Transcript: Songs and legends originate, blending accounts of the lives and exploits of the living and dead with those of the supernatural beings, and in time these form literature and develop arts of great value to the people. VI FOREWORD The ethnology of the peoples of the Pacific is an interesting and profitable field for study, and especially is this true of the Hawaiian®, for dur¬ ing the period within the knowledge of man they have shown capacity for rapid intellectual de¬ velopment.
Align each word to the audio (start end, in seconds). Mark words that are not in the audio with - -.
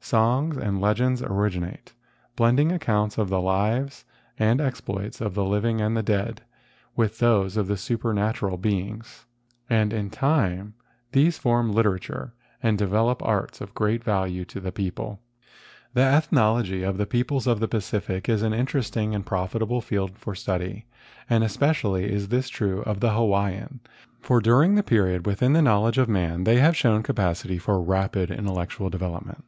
Songs 0.00 0.56
and 0.56 0.80
legends 0.80 1.20
originate, 1.20 1.92
blending 2.36 2.70
accounts 2.70 3.18
of 3.18 3.28
the 3.28 3.40
lives 3.40 4.04
and 4.38 4.60
exploits 4.60 5.20
of 5.20 5.34
the 5.34 5.42
living 5.44 5.80
and 5.80 6.00
dead 6.04 6.42
with 6.94 7.18
those 7.18 7.56
of 7.56 7.66
the 7.66 7.76
supernatural 7.76 8.56
beings, 8.56 9.26
and 9.68 9.92
in 9.92 10.08
time 10.08 10.74
these 11.10 11.38
form 11.38 11.72
literature 11.72 12.32
and 12.62 12.78
develop 12.78 13.20
arts 13.24 13.60
of 13.60 13.74
great 13.74 14.04
value 14.04 14.44
to 14.44 14.60
the 14.60 14.70
people. 14.70 15.18
VI 15.34 15.40
FOREWORD 15.40 15.94
The 16.12 16.16
ethnology 16.18 16.82
of 16.84 16.98
the 16.98 17.06
peoples 17.06 17.48
of 17.48 17.58
the 17.58 17.66
Pacific 17.66 18.28
is 18.28 18.42
an 18.42 18.54
interesting 18.54 19.12
and 19.12 19.26
profitable 19.26 19.80
field 19.80 20.16
for 20.16 20.36
study, 20.36 20.86
and 21.28 21.42
especially 21.42 22.12
is 22.12 22.28
this 22.28 22.48
true 22.48 22.82
of 22.82 23.00
the 23.00 23.10
Hawaiian®, 23.10 23.80
for 24.20 24.40
dur¬ 24.40 24.64
ing 24.64 24.76
the 24.76 24.84
period 24.84 25.26
within 25.26 25.52
the 25.52 25.62
knowledge 25.62 25.98
of 25.98 26.08
man 26.08 26.44
they 26.44 26.60
have 26.60 26.76
shown 26.76 27.02
capacity 27.02 27.58
for 27.58 27.82
rapid 27.82 28.30
intellectual 28.30 28.88
de¬ 28.88 29.00
velopment. 29.00 29.42